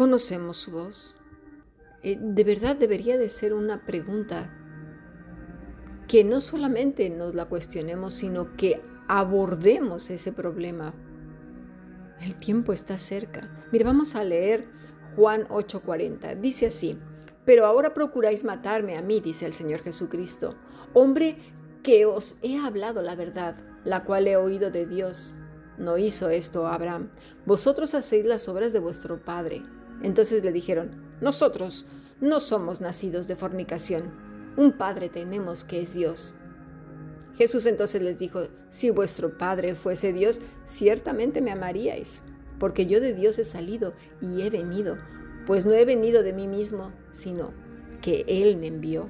[0.00, 1.14] ¿Conocemos su voz?
[2.02, 4.50] Eh, de verdad debería de ser una pregunta
[6.08, 10.94] que no solamente nos la cuestionemos, sino que abordemos ese problema.
[12.22, 13.50] El tiempo está cerca.
[13.72, 14.68] Mira, vamos a leer
[15.16, 16.34] Juan 8:40.
[16.34, 16.98] Dice así,
[17.44, 20.56] pero ahora procuráis matarme a mí, dice el Señor Jesucristo,
[20.94, 21.36] hombre
[21.82, 23.54] que os he hablado la verdad,
[23.84, 25.34] la cual he oído de Dios.
[25.76, 27.10] No hizo esto Abraham.
[27.44, 29.62] Vosotros hacéis las obras de vuestro Padre.
[30.02, 30.90] Entonces le dijeron,
[31.20, 31.86] nosotros
[32.20, 36.34] no somos nacidos de fornicación un Padre tenemos que es Dios.
[37.36, 42.22] Jesús entonces les dijo, si vuestro Padre fuese Dios, ciertamente me amaríais,
[42.58, 44.96] porque yo de Dios he salido y he venido,
[45.46, 47.52] pues no he venido de mí mismo, sino
[48.02, 49.08] que Él me envió.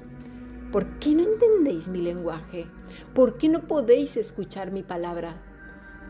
[0.71, 2.67] ¿Por qué no entendéis mi lenguaje?
[3.13, 5.35] ¿Por qué no podéis escuchar mi palabra?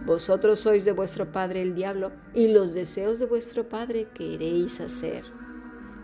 [0.05, 5.23] Vosotros sois de vuestro padre el diablo, y los deseos de vuestro padre queréis hacer.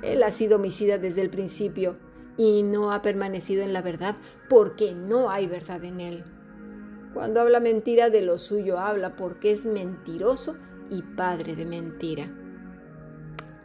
[0.04, 1.98] Él ha sido homicida desde el principio
[2.38, 4.16] y no ha permanecido en la verdad
[4.48, 6.23] porque no hay verdad en él.
[7.14, 10.56] Cuando habla mentira de lo suyo habla porque es mentiroso
[10.92, 12.30] y padre de mentira.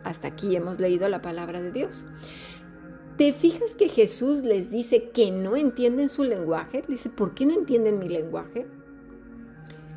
[0.04, 2.06] Hasta aquí hemos leído la palabra de Dios.
[3.18, 6.82] ¿Te fijas que Jesús les dice que no entienden su lenguaje?
[6.88, 8.66] Dice, ¿por qué no entienden mi lenguaje?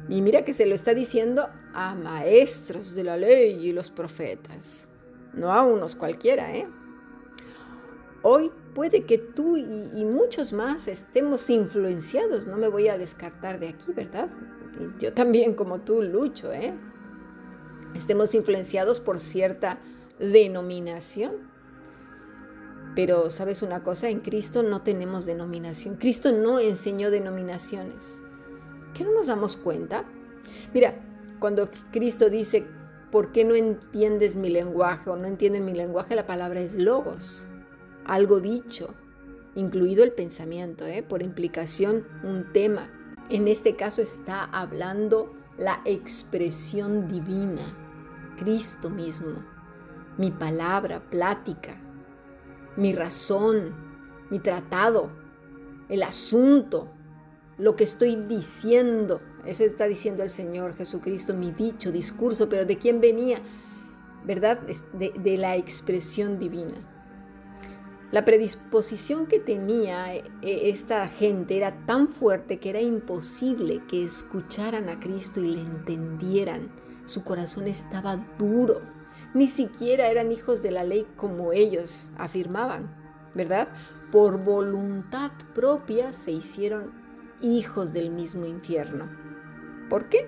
[0.08, 4.88] Y mira que se lo está diciendo a maestros de la ley y los profetas,
[5.34, 6.68] no a unos cualquiera, ¿eh?
[8.22, 13.70] Hoy puede que tú y, muchos más estemos influenciados, no me voy a descartar de
[13.70, 14.30] aquí, ¿verdad?
[15.00, 16.74] Yo también como tú lucho, ¿eh?
[17.96, 19.80] Estemos influenciados por cierta
[20.20, 21.34] denominación.
[22.96, 25.96] Pero sabes una cosa, en Cristo no tenemos denominación.
[25.96, 28.22] Cristo no enseñó denominaciones.
[28.96, 30.06] ¿Qué no nos damos cuenta?
[30.74, 30.96] Mira,
[31.40, 32.66] cuando Cristo dice,
[33.12, 36.16] ¿por qué no entiendes mi lenguaje o no entienden mi lenguaje?
[36.16, 37.48] La palabra es logos
[38.06, 38.94] algo dicho,
[39.56, 41.04] incluido el pensamiento, ¿eh?
[41.04, 42.88] por implicación un tema.
[43.30, 47.64] En este caso está hablando la expresión divina,
[48.38, 49.44] Cristo mismo,
[50.18, 51.76] mi palabra, plática,
[52.78, 53.74] mi razón,
[54.30, 55.10] mi tratado,
[55.90, 56.90] el asunto,
[57.58, 59.22] lo que estoy diciendo.
[59.46, 63.40] Eso está diciendo el Señor Jesucristo, mi dicho, discurso, pero ¿de quién venía?
[64.26, 64.60] ¿Verdad?
[64.94, 66.74] De, la expresión divina.
[68.12, 74.90] La predisposición que tenía eh, esta gente era tan fuerte que era imposible que escucharan
[74.90, 76.72] a Cristo y le entendieran.
[77.06, 78.82] Su corazón estaba duro.
[79.34, 82.90] Ni siquiera eran hijos de la ley como ellos afirmaban,
[83.36, 83.68] ¿verdad?
[84.12, 87.05] Por voluntad propia se hicieron
[87.42, 89.10] hijos del mismo infierno.
[89.90, 90.28] ¿Por qué?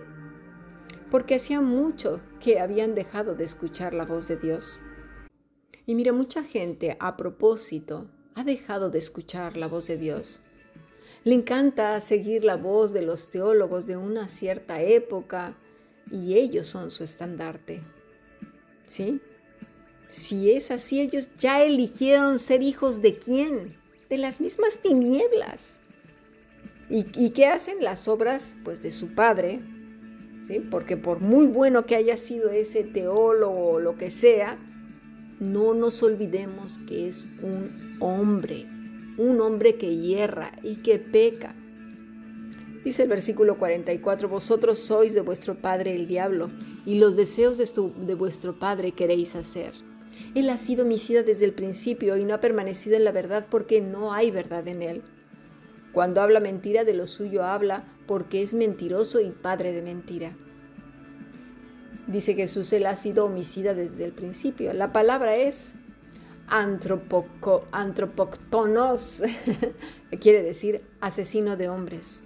[1.09, 4.79] Porque hacía mucho que habían dejado de escuchar la voz de Dios.
[5.85, 10.41] Y mira, mucha gente a propósito ha dejado de escuchar la voz de Dios.
[11.23, 15.57] Le encanta seguir la voz de los teólogos de una cierta época
[16.11, 17.81] y ellos son su estandarte.
[18.85, 19.21] ¿Sí?
[20.09, 23.75] Si es así, ellos ya eligieron ser hijos de quién?
[24.09, 25.76] De las mismas tinieblas.
[26.89, 28.55] ¿Y, y qué hacen las obras?
[28.63, 29.59] Pues de su padre,
[30.41, 30.59] ¿sí?
[30.59, 34.57] Porque por muy bueno que haya sido ese teólogo o lo que sea,
[35.39, 38.65] no nos olvidemos que es un hombre,
[39.17, 41.55] un hombre que hierra y que peca.
[42.83, 46.49] Dice el versículo 44, vosotros sois de vuestro padre el diablo,
[46.85, 47.65] y los deseos de,
[48.05, 49.73] de vuestro padre queréis hacer.
[50.35, 53.81] Él ha sido homicida desde el principio y no ha permanecido en la verdad porque
[53.81, 55.01] no hay verdad en él.
[55.97, 60.37] Cuando habla mentira de lo suyo habla porque es mentiroso y padre de mentira.
[62.05, 64.71] Dice Jesús, él ha sido homicida desde el principio.
[64.73, 65.73] La palabra es
[66.45, 69.23] antropoco, antropoctonos,
[70.21, 72.23] quiere decir asesino de hombres.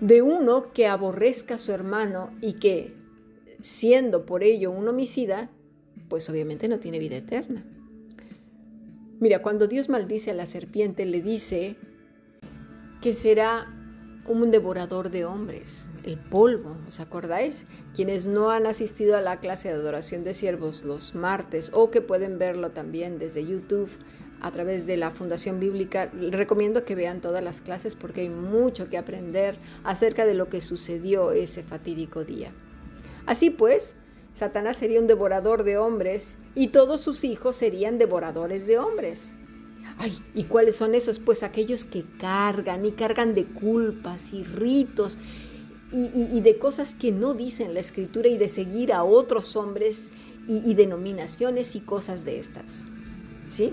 [0.00, 2.96] De uno que aborrezca a su hermano y que,
[3.60, 5.50] siendo por ello un homicida,
[6.08, 7.64] pues obviamente no tiene vida eterna.
[9.20, 11.76] Mira, cuando Dios maldice a la serpiente, le dice
[13.04, 13.66] que será
[14.26, 17.66] un devorador de hombres, el polvo, ¿os acordáis?
[17.94, 22.00] Quienes no han asistido a la clase de adoración de siervos los martes o que
[22.00, 23.90] pueden verlo también desde YouTube
[24.40, 28.88] a través de la Fundación Bíblica, recomiendo que vean todas las clases porque hay mucho
[28.88, 32.52] que aprender acerca de lo que sucedió ese fatídico día.
[33.26, 33.96] Así pues,
[34.32, 39.34] Satanás sería un devorador de hombres y todos sus hijos serían devoradores de hombres.
[39.98, 41.18] Ay, ¿y cuáles son esos?
[41.18, 45.18] Pues aquellos que cargan y cargan de culpas y ritos
[45.92, 50.10] y, de cosas que no dicen la escritura y de seguir a otros hombres
[50.48, 52.86] y, denominaciones y cosas de estas.
[53.48, 53.72] ¿Sí?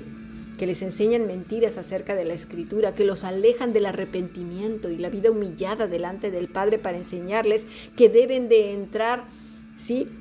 [0.58, 5.10] que les enseñan mentiras acerca de la escritura, que los alejan del arrepentimiento y la
[5.10, 7.66] vida humillada delante del Padre para enseñarles
[7.96, 9.24] que deben de entrar,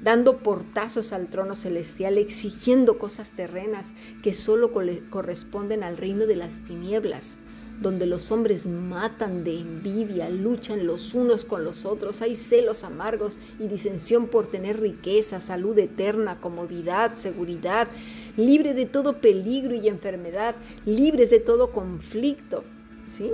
[0.03, 3.93] dando portazos al trono celestial, exigiendo cosas terrenas
[4.23, 7.39] que solo corresponden al reino de las tinieblas
[7.81, 13.39] donde los hombres matan de envidia, luchan los unos con los otros, hay celos amargos
[13.59, 17.89] y disensión por tener riqueza, salud eterna, comodidad, seguridad,
[18.37, 20.55] libre de todo peligro y enfermedad,
[20.85, 22.65] libres de todo conflicto.
[23.11, 23.31] ¿Sí?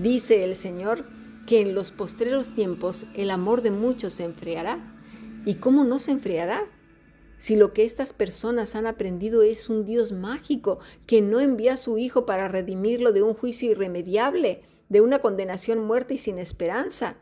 [0.00, 1.04] Dice el Señor
[1.52, 4.78] que en los postreros tiempos el amor de muchos se enfriará.
[5.44, 6.64] ¿Y cómo no se enfriará?
[7.36, 11.76] si lo que estas personas han aprendido es un Dios mágico que no envía a
[11.76, 17.16] su Hijo para redimirlo de un juicio irremediable, de una condenación muerta y sin esperanza,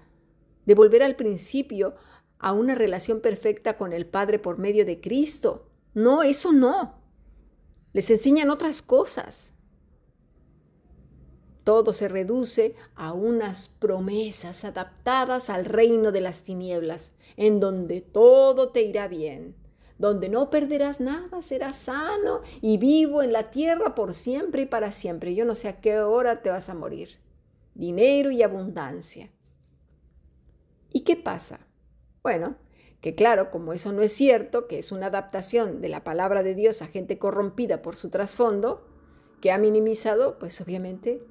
[0.64, 1.96] de volver al principio
[2.38, 5.66] a una relación perfecta con el Padre por medio de Cristo.
[5.92, 7.02] No, eso no.
[7.92, 9.54] Les enseñan otras cosas.
[11.64, 18.70] Todo se reduce a unas promesas adaptadas al reino de las tinieblas, en donde todo
[18.70, 19.54] te irá bien
[20.00, 24.92] donde no perderás nada, serás sano y vivo en la tierra por siempre y para
[24.92, 25.34] siempre.
[25.34, 27.18] Yo no sé a qué hora te vas a morir.
[27.74, 29.28] Dinero y abundancia.
[30.90, 31.60] ¿Y qué pasa?
[32.22, 32.56] Bueno,
[33.02, 36.54] que claro, como eso no es cierto, que es una adaptación de la palabra de
[36.54, 38.88] Dios a gente corrompida por su trasfondo,
[39.42, 41.22] que ha minimizado, pues obviamente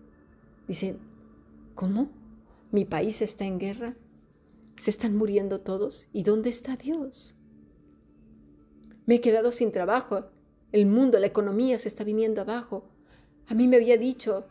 [0.69, 0.99] dicen,
[1.73, 2.09] ¿cómo?
[2.71, 3.95] ¿Mi país está en guerra?
[4.77, 6.07] ¿Se están muriendo todos?
[6.13, 7.35] ¿Y dónde está Dios?
[9.07, 10.27] Me he quedado sin trabajo.
[10.71, 12.85] El mundo, la economía se está viniendo abajo.
[13.47, 14.45] A mí me había dicho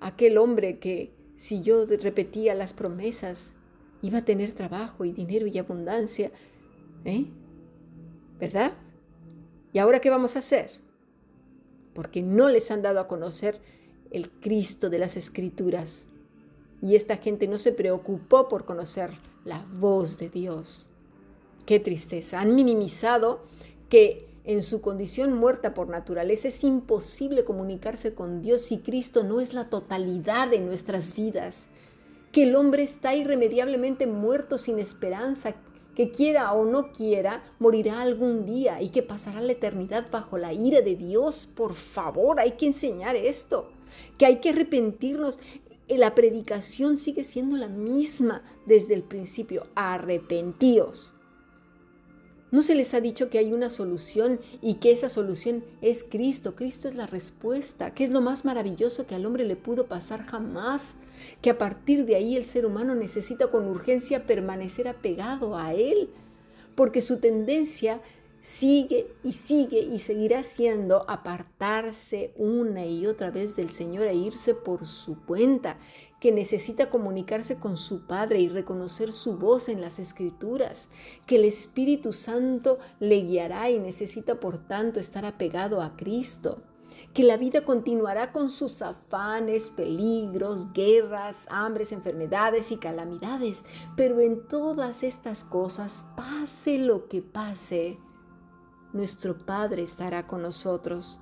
[0.00, 3.56] aquel hombre que si yo repetía las promesas,
[4.02, 6.30] iba a tener trabajo y dinero y abundancia.
[7.04, 7.26] ¿Eh?
[8.38, 8.72] ¿Verdad?
[9.72, 10.70] ¿Y ahora qué vamos a hacer?
[11.92, 13.60] Porque no les han dado a conocer
[14.16, 16.06] el Cristo de las Escrituras.
[16.82, 19.10] Y esta gente no se preocupó por conocer
[19.44, 20.88] la voz de Dios.
[21.64, 22.40] Qué tristeza.
[22.40, 23.40] Han minimizado
[23.88, 29.40] que en su condición muerta por naturaleza es imposible comunicarse con Dios si Cristo no
[29.40, 31.68] es la totalidad de nuestras vidas,
[32.30, 35.54] que el hombre está irremediablemente muerto sin esperanza,
[35.96, 40.52] que quiera o no quiera, morirá algún día y que pasará la eternidad bajo la
[40.52, 41.48] ira de Dios.
[41.52, 43.70] Por favor, hay que enseñar esto,
[44.18, 45.38] que hay que arrepentirnos.
[45.88, 49.66] La predicación sigue siendo la misma desde el principio.
[49.74, 51.16] Arrepentíos.
[52.52, 56.54] ¿No se les ha dicho que hay una solución y que esa solución es Cristo?
[56.54, 60.24] Cristo es la respuesta, que es lo más maravilloso que al hombre le pudo pasar
[60.24, 60.94] jamás,
[61.42, 66.08] que a partir de ahí el ser humano necesita con urgencia permanecer apegado a Él,
[66.76, 68.00] porque su tendencia
[68.46, 74.54] sigue y sigue y seguirá siendo apartarse una y otra vez del Señor e irse
[74.54, 75.78] por su cuenta,
[76.20, 80.90] que necesita comunicarse con su Padre y reconocer su voz en las Escrituras,
[81.26, 86.62] que el Espíritu Santo le guiará y necesita por tanto estar apegado a Cristo
[87.12, 93.64] que la vida continuará con sus afanes, peligros, guerras, hambres, enfermedades y calamidades,
[93.96, 97.98] pero en todas estas cosas, pase lo que pase,
[98.96, 101.20] nuestro Padre estará con nosotros.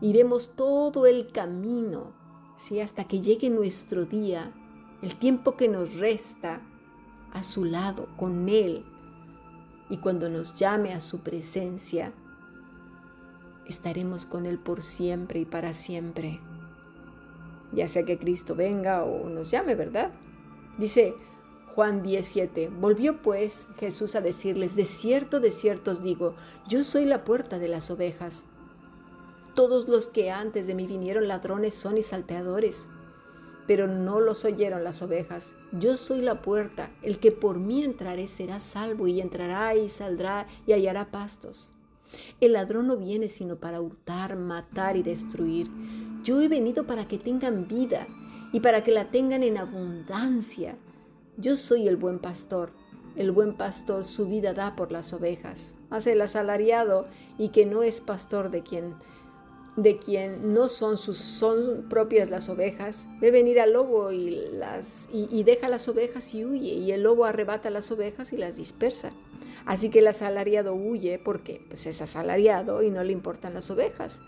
[0.00, 2.12] Iremos todo el camino,
[2.56, 2.80] ¿sí?
[2.80, 4.52] hasta que llegue nuestro día,
[5.02, 6.62] el tiempo que nos resta,
[7.32, 8.84] a su lado, con Él.
[9.90, 12.12] Y cuando nos llame a su presencia,
[13.66, 16.40] estaremos con Él por siempre y para siempre.
[17.72, 20.12] Ya sea que Cristo venga o nos llame, ¿verdad?
[20.78, 21.14] Dice
[21.74, 22.68] Juan 17.
[22.68, 26.34] Volvió pues Jesús a decirles, de cierto, de cierto os digo,
[26.68, 28.44] yo soy la puerta de las ovejas.
[29.54, 32.86] Todos los que antes de mí vinieron ladrones son y salteadores,
[33.66, 35.54] pero no los oyeron las ovejas.
[35.72, 40.46] Yo soy la puerta, el que por mí entraré será salvo y entrará y saldrá
[40.66, 41.72] y hallará pastos.
[42.40, 45.70] El ladrón no viene sino para hurtar, matar y destruir.
[46.22, 48.06] Yo he venido para que tengan vida
[48.52, 50.76] y para que la tengan en abundancia.
[51.38, 52.72] Yo soy el buen pastor.
[53.16, 55.76] El buen pastor su vida da por las ovejas.
[55.90, 57.06] Hace el asalariado
[57.38, 58.94] y que no es pastor de quien
[59.76, 65.08] de quien no son sus son propias las ovejas, ve venir al lobo y las
[65.10, 69.12] y, deja las ovejas y huye, y el lobo arrebata las ovejas y las dispersa.
[69.64, 74.20] Así que el asalariado huye porque pues es asalariado y no le importan las ovejas.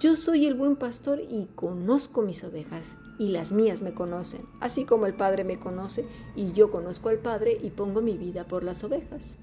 [0.00, 4.84] Yo soy el buen pastor y conozco mis ovejas y las mías me conocen, así
[4.84, 8.64] como el Padre me conoce y yo conozco al Padre y pongo mi vida por
[8.64, 9.38] las ovejas.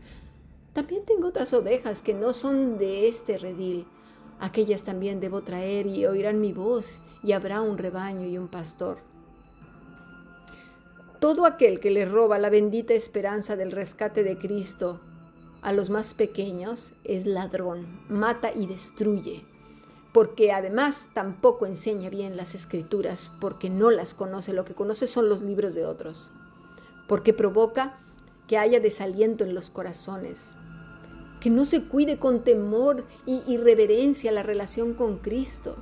[0.74, 3.86] También tengo otras ovejas que no son de este redil.
[4.39, 9.00] Aquellas también debo traer y oirán mi voz y habrá un rebaño y un pastor.
[11.20, 15.01] Todo aquel que le roba la bendita esperanza del rescate de Cristo
[15.62, 19.44] a los más pequeños es ladrón, mata y destruye,
[20.19, 25.29] porque además tampoco enseña bien las escrituras, porque no las conoce, lo que conoce son
[25.29, 26.33] los libros de otros,
[27.07, 27.97] porque provoca
[28.45, 30.55] que haya desaliento en los corazones,
[31.39, 35.77] que no se cuide con temor y reverencia la relación con Cristo.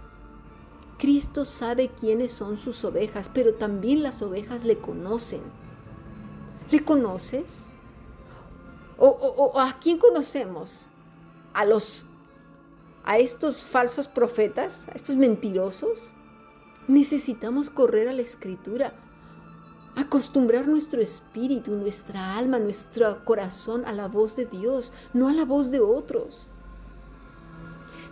[0.99, 5.41] Cristo sabe quiénes son sus ovejas, pero también las ovejas le conocen.
[6.69, 7.71] ¿Le conoces?
[8.99, 10.89] ¿O, a quién conocemos?
[11.55, 12.05] ¿A los
[13.07, 16.11] a estos falsos profetas, a estos mentirosos?
[16.89, 18.93] Necesitamos correr a la escritura,
[19.95, 25.45] acostumbrar nuestro espíritu, nuestra alma, nuestro corazón a la voz de Dios, no a la
[25.45, 26.49] voz de otros.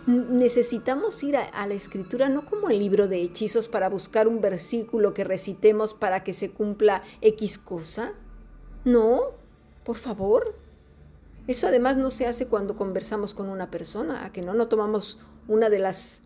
[0.06, 5.12] Necesitamos ir a, la escritura no como el libro de hechizos para buscar un versículo
[5.12, 8.14] que recitemos para que se cumpla X cosa.
[8.86, 9.32] No,
[9.84, 10.54] por favor.
[11.46, 15.20] Eso además no se hace cuando conversamos con una persona, a que no, no tomamos
[15.46, 16.22] una de las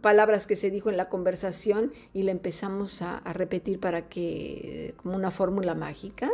[0.00, 4.94] palabras que se dijo en la conversación y la empezamos a, a repetir para que,
[4.96, 6.30] como una fórmula mágica.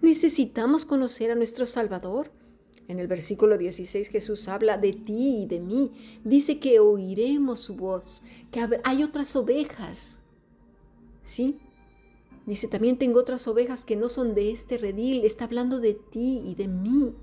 [0.00, 2.30] Necesitamos conocer a nuestro Salvador.
[2.88, 5.92] En el versículo 16 Jesús habla de ti y de mí.
[6.24, 10.20] Dice que oiremos su voz, que hay otras ovejas.
[11.22, 11.58] ¿Sí?
[12.46, 15.24] Dice, también tengo otras ovejas que no son de este redil.
[15.24, 17.14] Está hablando de ti y de mí.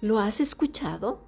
[0.00, 1.20] ¿Lo has escuchado?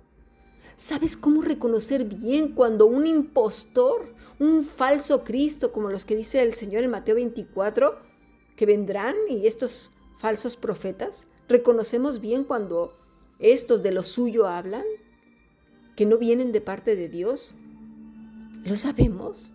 [0.76, 6.54] ¿Sabes cómo reconocer bien cuando un impostor, un falso Cristo, como los que dice el
[6.54, 7.98] Señor en Mateo 24,
[8.56, 11.26] que vendrán y estos falsos profetas?
[11.48, 12.96] ¿Reconocemos bien cuando
[13.40, 14.84] estos de lo suyo hablan,
[15.96, 17.56] que no vienen de parte de Dios?
[18.64, 19.52] ¿Lo sabemos?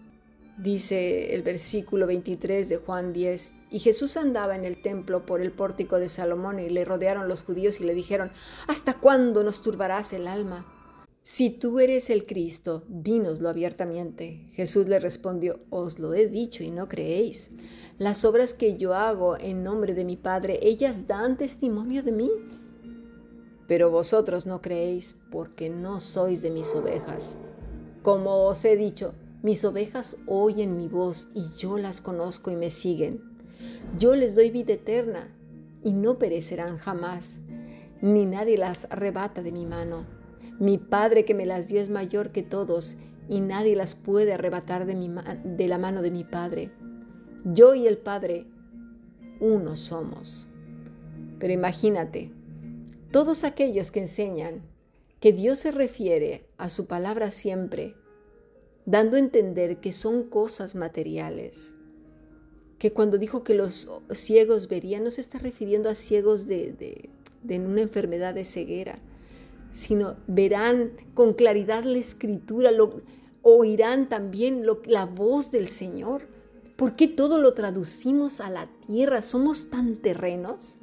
[0.58, 5.52] Dice el versículo 23 de Juan 10, y Jesús andaba en el templo por el
[5.52, 8.32] pórtico de Salomón y le rodearon los judíos y le dijeron,
[8.68, 10.66] ¿hasta cuándo nos turbarás el alma?
[11.24, 14.48] Si tú eres el Cristo, dínoslo abiertamente.
[14.54, 17.52] Jesús le respondió, os lo he dicho y no creéis.
[17.98, 22.32] Las obras que yo hago en nombre de mi Padre, ellas dan testimonio de mí
[23.68, 27.40] pero vosotros no creéis porque no sois de mis ovejas.
[28.04, 32.70] Como os he dicho, mis ovejas oyen mi voz y yo las conozco y me
[32.70, 33.35] siguen.
[33.98, 35.30] Yo les doy vida eterna
[35.84, 37.42] y no perecerán jamás,
[38.02, 40.06] ni nadie las arrebata de mi mano.
[40.60, 42.98] Mi Padre que me las dio es mayor que todos
[43.30, 44.96] y nadie las puede arrebatar de,
[45.44, 46.72] de la mano de mi Padre.
[47.46, 48.48] Yo y el Padre,
[49.40, 50.48] uno somos.
[51.40, 52.32] Pero imagínate,
[53.12, 54.62] todos aquellos que enseñan
[55.20, 57.96] que Dios se refiere a su palabra siempre,
[58.86, 61.76] dando a entender que son cosas materiales,
[62.78, 67.10] que cuando dijo que los ciegos verían, no se está refiriendo a ciegos de,
[67.44, 69.00] una enfermedad de ceguera,
[69.72, 73.02] sino verán con claridad la escritura, lo,
[73.42, 76.28] oirán también la voz del Señor.
[76.76, 79.22] ¿Por qué todo lo traducimos a la tierra?
[79.22, 80.78] ¿Somos tan terrenos?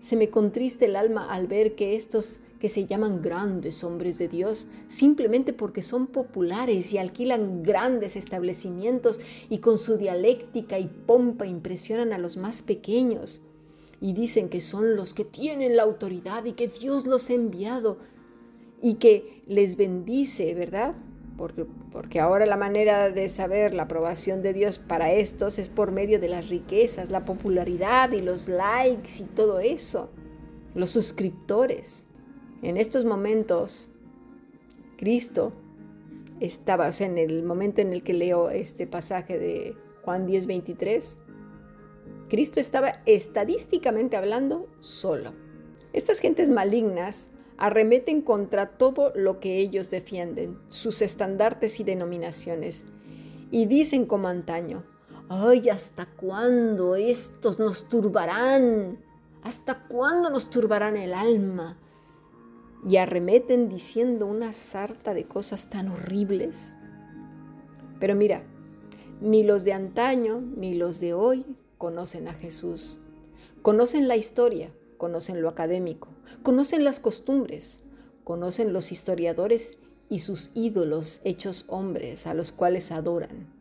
[0.00, 4.28] Se me contriste el alma al ver que estos que se llaman grandes hombres de
[4.28, 9.20] Dios, simplemente porque son populares y alquilan grandes establecimientos
[9.50, 13.42] y con su dialéctica y pompa impresionan a los más pequeños
[14.00, 17.98] y dicen que son los que tienen la autoridad y que Dios los ha enviado
[18.82, 20.94] y que les bendice, ¿verdad?
[21.92, 26.18] porque, ahora la manera de saber la aprobación de Dios para estos es por medio
[26.18, 30.10] de las riquezas, la popularidad y los likes y todo eso,
[30.74, 32.06] los suscriptores.
[32.62, 33.88] En estos momentos,
[34.96, 35.52] Cristo
[36.40, 40.46] estaba, o sea, en el momento en el que leo este pasaje de Juan 10,
[40.46, 41.18] 23,
[42.28, 45.32] Cristo estaba estadísticamente hablando solo.
[45.92, 52.86] Estas gentes malignas arremeten contra todo lo que ellos defienden, sus estandartes y denominaciones,
[53.50, 54.84] y dicen como antaño,
[55.28, 58.98] ¡ay, hasta cuándo estos nos turbarán!
[59.42, 61.78] ¿Hasta cuándo nos turbarán el alma?
[62.88, 66.74] Y arremeten diciendo una sarta de cosas tan horribles.
[68.00, 68.42] Pero mira,
[69.20, 71.46] ni los de antaño ni los de hoy
[71.78, 72.98] conocen a Jesús.
[73.62, 76.08] Conocen la historia, conocen lo académico,
[76.42, 77.82] conocen las costumbres,
[78.24, 79.78] conocen los historiadores
[80.08, 83.52] y sus ídolos hechos hombres a los cuales adoran,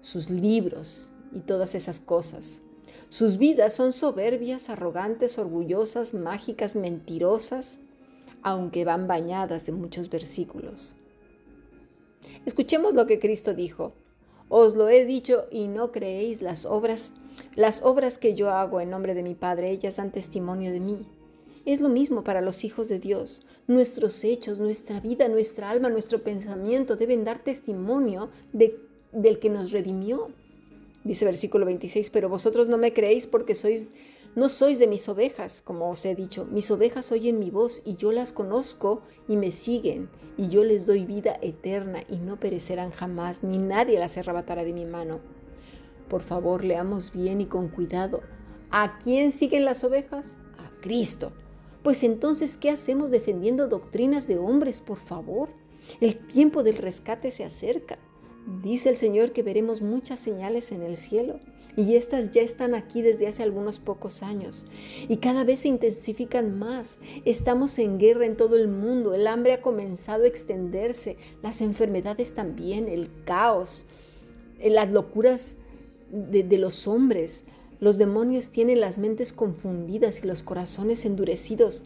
[0.00, 2.60] sus libros y todas esas cosas.
[3.08, 7.80] Sus vidas son soberbias, arrogantes, orgullosas, mágicas, mentirosas,
[8.46, 10.94] aunque van bañadas de muchos versículos.
[12.44, 13.92] Escuchemos lo que Cristo dijo.
[14.48, 17.12] Os lo he dicho y no creéis las obras,
[17.56, 21.04] las obras que yo hago en nombre de mi Padre, ellas dan testimonio de mí.
[21.64, 23.42] Es lo mismo para los hijos de Dios.
[23.66, 28.78] Nuestros hechos, nuestra vida, nuestra alma, nuestro pensamiento deben dar testimonio de,
[29.10, 30.28] del que nos redimió.
[31.02, 33.90] Dice versículo 26, pero vosotros no me creéis porque sois
[34.36, 37.96] no sois de mis ovejas, como os he dicho, mis ovejas oyen mi voz y
[37.96, 42.90] yo las conozco y me siguen, y yo les doy vida eterna y no perecerán
[42.90, 45.20] jamás, ni nadie las arrebatará de mi mano.
[46.10, 48.20] Por favor, leamos bien y con cuidado.
[48.70, 50.36] ¿A quién siguen las ovejas?
[50.58, 51.32] A Cristo.
[51.82, 55.48] Pues entonces, ¿qué hacemos defendiendo doctrinas de hombres, por favor?
[56.02, 57.98] El tiempo del rescate se acerca.
[58.62, 61.40] Dice el Señor que veremos muchas señales en el cielo
[61.76, 64.64] y estas ya están aquí desde hace algunos pocos años
[65.08, 66.98] y cada vez se intensifican más.
[67.24, 72.34] Estamos en guerra en todo el mundo, el hambre ha comenzado a extenderse, las enfermedades
[72.34, 73.84] también, el caos,
[74.58, 75.56] eh, las locuras
[76.10, 77.44] de, de los hombres.
[77.78, 81.84] Los demonios tienen las mentes confundidas y los corazones endurecidos.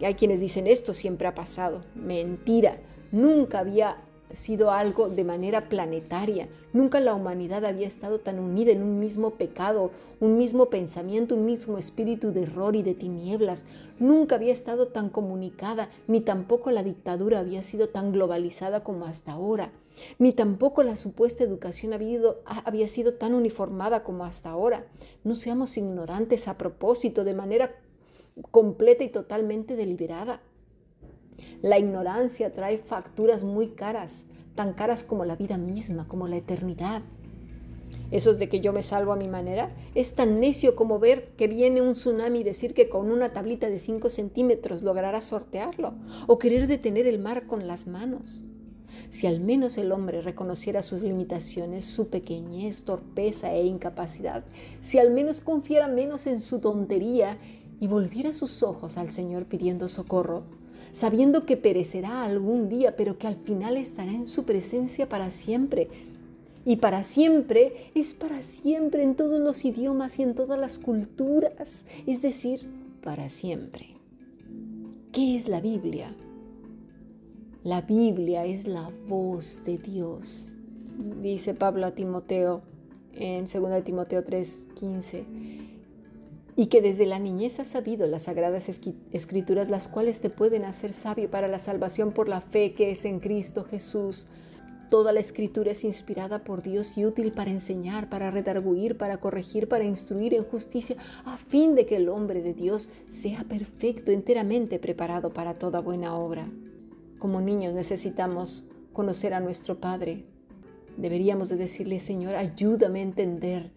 [0.00, 1.84] Hay quienes dicen esto siempre ha pasado.
[1.96, 2.78] Mentira,
[3.10, 3.96] nunca había
[4.34, 6.48] sido algo de manera planetaria.
[6.72, 11.44] Nunca la humanidad había estado tan unida en un mismo pecado, un mismo pensamiento, un
[11.44, 13.64] mismo espíritu de error y de tinieblas.
[13.98, 19.32] Nunca había estado tan comunicada, ni tampoco la dictadura había sido tan globalizada como hasta
[19.32, 19.72] ahora.
[20.18, 24.86] Ni tampoco la supuesta educación había, sido tan uniformada como hasta ahora.
[25.24, 27.74] No seamos ignorantes a propósito, de manera
[28.50, 30.40] completa y totalmente deliberada.
[31.62, 37.02] La ignorancia trae facturas muy caras, tan caras como la vida misma, como la eternidad.
[38.10, 41.48] Esos de que yo me salvo a mi manera es tan necio como ver que
[41.48, 45.94] viene un tsunami y decir que con una tablita de 5 centímetros logrará sortearlo,
[46.26, 48.44] o querer detener el mar con las manos.
[49.08, 54.44] Si al menos el hombre reconociera sus limitaciones, su pequeñez, torpeza e incapacidad,
[54.82, 57.38] si al menos confiara menos en su tontería
[57.80, 60.44] y volviera sus ojos al Señor pidiendo socorro,
[60.92, 65.88] sabiendo que perecerá algún día, pero que al final estará en su presencia para siempre.
[66.64, 71.86] Y para siempre es para siempre en todos los idiomas y en todas las culturas,
[72.06, 72.68] es decir,
[73.02, 73.88] para siempre.
[75.10, 76.14] ¿Qué es la Biblia?
[77.64, 80.48] La Biblia es la voz de Dios,
[81.20, 82.62] dice Pablo a Timoteo
[83.14, 85.61] en 2 Timoteo 3:15
[86.56, 88.68] y que desde la niñez has sabido las sagradas
[89.12, 93.04] escrituras, las cuales te pueden hacer sabio para la salvación por la fe que es
[93.04, 94.26] en Cristo Jesús.
[94.90, 99.66] Toda la escritura es inspirada por Dios y útil para enseñar, para redarguir, para corregir,
[99.66, 104.78] para instruir en justicia, a fin de que el hombre de Dios sea perfecto, enteramente
[104.78, 106.46] preparado para toda buena obra.
[107.18, 110.26] Como niños necesitamos conocer a nuestro Padre.
[110.98, 113.70] Deberíamos de decirle, Señor, ayúdame a entender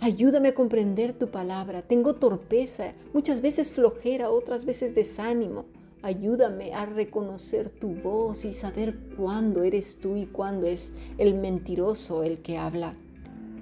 [0.00, 1.82] Ayúdame a comprender tu palabra.
[1.82, 5.64] Tengo torpeza, muchas veces flojera, otras veces desánimo.
[6.02, 12.22] Ayúdame a reconocer tu voz y saber cuándo eres tú y cuándo es el mentiroso
[12.22, 12.94] el que habla.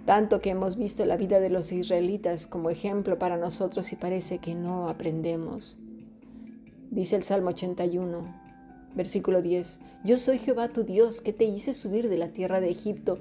[0.05, 4.37] Tanto que hemos visto la vida de los israelitas como ejemplo para nosotros y parece
[4.37, 5.79] que no aprendemos.
[6.91, 8.23] Dice el Salmo 81,
[8.95, 12.69] versículo 10, Yo soy Jehová tu Dios que te hice subir de la tierra de
[12.69, 13.19] Egipto.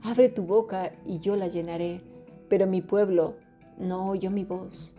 [0.00, 2.15] Abre tu boca y yo la llenaré
[2.48, 3.34] pero mi pueblo
[3.78, 4.94] no oyó mi voz,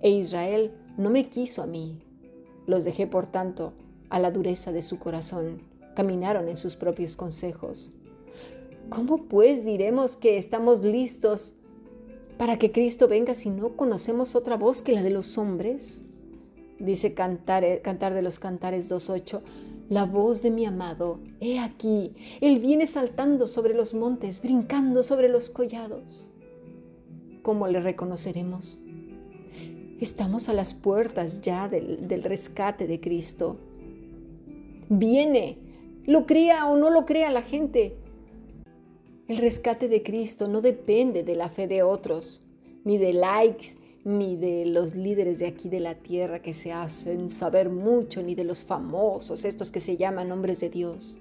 [0.00, 1.98] e Israel no me quiso a mí.
[2.66, 3.72] Los dejé, por tanto,
[4.10, 5.62] a la dureza de su corazón,
[5.94, 7.92] caminaron en sus propios consejos.
[8.88, 11.54] ¿Cómo pues diremos que estamos listos
[12.36, 16.02] para que Cristo venga si no conocemos otra voz que la de los hombres?
[16.78, 19.40] Dice Cantar, de los Cantares 2.8,
[19.88, 25.28] la voz de mi amado, he aquí, él viene saltando sobre los montes, brincando sobre
[25.28, 26.32] los collados.
[27.42, 28.78] ¿Cómo le reconoceremos?
[30.00, 33.58] Estamos a las puertas ya del, rescate de Cristo.
[34.88, 35.58] Viene,
[36.06, 37.96] lo crea o no lo crea la gente.
[39.28, 42.42] El rescate de Cristo no depende de la fe de otros,
[42.84, 47.30] ni de likes, ni de los líderes de aquí de la tierra que se hacen
[47.30, 51.18] saber mucho, ni de los famosos, estos que se llaman hombres de Dios.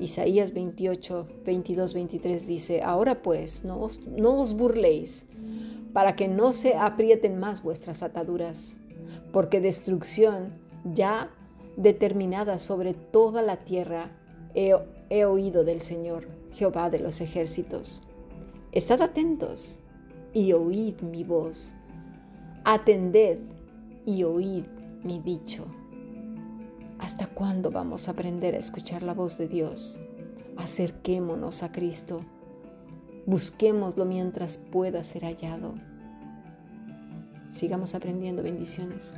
[0.00, 5.26] Isaías 28, 22, 23 dice, ahora pues, no os, no os burléis,
[5.92, 8.78] para que no se aprieten más vuestras ataduras,
[9.32, 11.30] porque destrucción ya
[11.76, 14.10] determinada sobre toda la tierra
[14.54, 14.74] he,
[15.10, 18.02] he oído del Señor, Jehová de los ejércitos.
[18.72, 19.80] Estad atentos
[20.32, 21.74] y oíd mi voz.
[22.64, 23.38] Atended
[24.06, 24.64] y oíd
[25.02, 25.66] mi dicho.
[27.00, 29.98] ¿Hasta cuándo vamos a aprender a escuchar la voz de Dios?
[30.58, 32.20] Acerquémonos a Cristo.
[33.24, 35.74] Busquémoslo mientras pueda ser hallado.
[37.50, 39.14] Sigamos aprendiendo bendiciones.